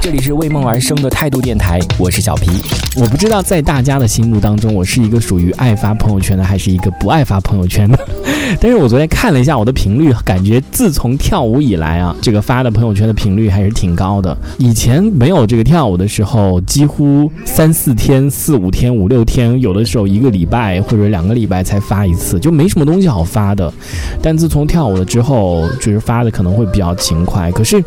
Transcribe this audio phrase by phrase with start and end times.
[0.00, 2.48] 这里是为梦而生的态度电台，我是小皮。
[2.94, 7.98] 我不知道在大家的心目当中，我是一个属于爱发朋友圈的，还是一个不爱发朋友圈的。
[8.60, 14.36] 但是我昨天看了一下我的频率，感觉自从跳舞以来啊，这个发的朋友圈的频率还是挺高的。
[14.58, 23.72] 以前没有这个跳舞的时候，几乎三四天、四五天、五六天，有的时候一个礼拜或者两个礼拜才发一次，就没什么东西好发的。
[24.22, 27.50] 但自从跳舞了之后，就是发的可能会比较勤快。
[27.50, 27.82] 可是。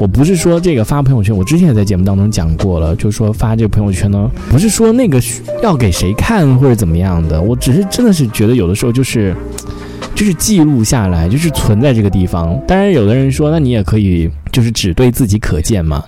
[0.00, 5.20] 我不是说这个发朋友圈，我之前也在节目当中讲过了，就是说发这个朋友圈呢，不是说那个
[5.62, 9.36] 要给谁看或者怎么样的，我只是真的是觉得有的时候就是，
[10.16, 12.58] 就是记录下来，就是存在这个地方。
[12.66, 16.02] 当然，有的人说，那你也可以就是只对自己可见嘛，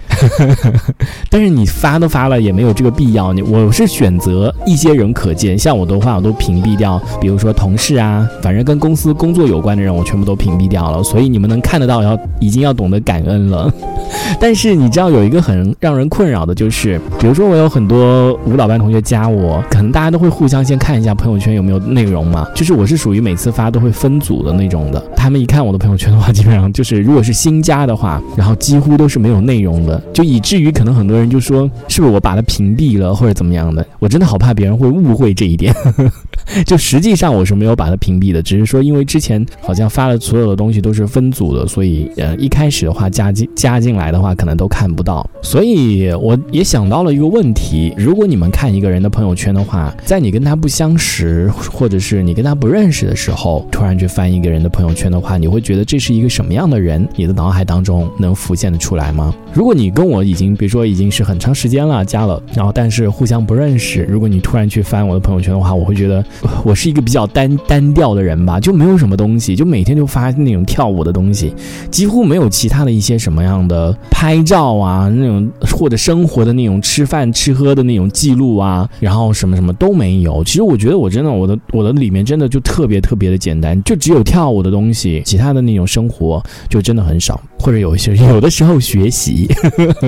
[1.31, 3.33] 但是你发都发了，也没有这个必要。
[3.33, 11.03] 你我是选择一些人可见，像我的话，我都屏蔽掉，比如说同事啊，反正跟公司工作有关的人，我全部都屏蔽掉了。
[11.03, 13.73] 所以你们能看得到，要已经要懂得感恩了。
[14.41, 22.47] 但是你知道有一个很让人困扰的就是，比如说我有很多舞蹈班同学加我，可能大家都会互相先看一下朋友圈有没有内容嘛。
[22.55, 33.87] 就是我是属于每次发都会分组的那种的，他们一看我的朋友圈的话，基本上就是如果是新加的话，然后几乎都是没有内容的，就以至于可能很多人就说是不是我把它屏蔽了或者怎么样的。
[33.99, 35.75] 我真的好怕别人会误会这一点。
[36.67, 45.29] 就实际上我是没有把它屏蔽的，只是说因为之前好像发的所有的东西都是分组的，所以呃一开始的话加进加进来的话可能都看不到。
[45.43, 57.07] 所以我也想到了一个问题：如果你们看一个人的朋友圈的话，在你跟他不相识，或者是你跟他不认识的时候，突然去翻一个人的朋友圈的话，你会觉得这是一个什么样的人？
[57.15, 59.35] 你的脑海当中能浮现得出来吗？
[59.53, 66.25] 如果你跟我已经比如说已经是很长时间了加了，然后但是互相不认识，如果你突然去翻我的朋友圈的话，我会觉得。
[66.65, 71.53] 我是一个比较单单调的人吧，就没有什么东西，就每天就发那种跳舞的东西，
[71.91, 80.45] 几乎没有其他的一些什么样的拍照啊，那种或者生活的那种吃饭吃喝的那种记录啊，然后什么什么都没有。
[80.45, 89.49] 其实我觉得我真的我的我的里面真的就特别特别的简单，就只有跳舞的东西，其他的那种生活就真的很少，或者有一些有的时候学习。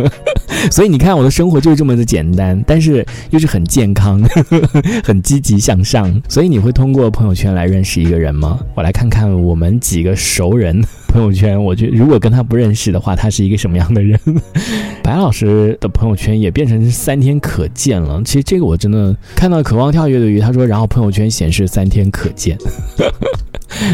[0.70, 4.22] 所以你看我的生活就是这么的简单，但是又是很健康，
[5.04, 6.22] 很积极向上。
[6.28, 8.58] 所以你会通过朋友圈来认识一个人吗？
[8.74, 14.18] 我来看看我们几个熟人朋友圈，我觉如果跟他不认识的话，他是一个什么样的人？
[15.02, 18.22] 白老师的朋友圈也变成三天可见了。
[18.24, 22.56] 其实这个我真的看到渴望跳跃的鱼，他说，然后朋友圈显示三天可见。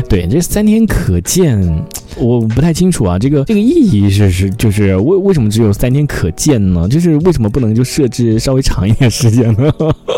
[0.09, 1.59] 对，这三天可见，
[2.17, 3.19] 我不太清楚啊。
[3.19, 6.89] 这个这个意义是是就是为为什么只有三天可见呢？
[6.89, 9.73] 就是为什么不能就设置稍微长一点时间呢？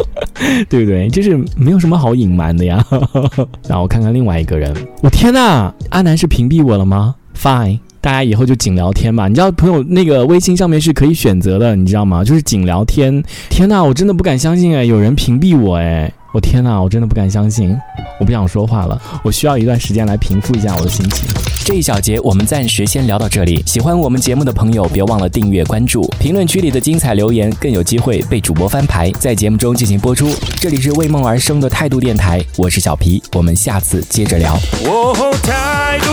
[0.69, 1.09] 对不对？
[1.09, 2.85] 就是没有什么好隐瞒的呀。
[3.69, 9.29] 然后我看看另外一个人，我天呐，阿南是屏蔽我了吗？Fine，大家以后就仅聊天吧。
[9.29, 12.25] 你知道朋友那个微信上面是可以选择的，你知道吗？
[12.25, 13.23] 就是仅聊天。
[13.51, 16.13] 天呐，我真的不敢相信哎，有人屏蔽我哎。
[16.35, 17.77] 我天哪，我真的不敢相信，
[18.19, 21.25] 我不想说话了，我需要一段时间来平复一下我的心情。
[21.65, 23.63] 这一小节我们暂时先聊到这里。
[23.67, 30.35] 喜欢我们节目的朋友，别忘了订阅关注，评论区里的精彩留言更有机会被主播翻牌，在节目中进行播出。
[30.57, 34.55] 这里是为梦而生的态度电台，我是小皮，我们下次接着聊。
[34.87, 36.13] 哦，态度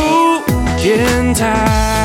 [0.82, 1.99] 电台。